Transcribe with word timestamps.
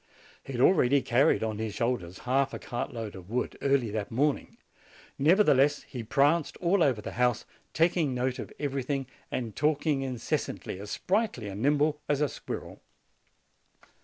He 0.43 0.53
had 0.53 0.61
already 0.63 1.03
carried 1.03 1.43
on 1.43 1.59
his 1.59 1.75
shoulders 1.75 2.17
half 2.21 2.55
a 2.55 2.57
cartload 2.57 3.13
of 3.13 3.29
wood, 3.29 3.55
early 3.61 3.91
that 3.91 4.09
morning; 4.09 4.57
nevertheless, 5.19 5.83
he 5.83 6.01
pranced 6.01 6.57
all 6.57 6.81
over 6.81 7.03
the 7.03 7.11
house, 7.21 7.45
taking 7.71 8.15
note 8.15 8.39
of 8.39 8.51
everything 8.59 9.05
and 9.29 9.55
talking 9.55 10.01
incessantly, 10.01 10.79
as 10.79 10.89
sprightly 10.89 11.47
and 11.49 11.61
nimble 11.61 12.01
as 12.09 12.19
a 12.19 12.29
squirrel. 12.29 12.81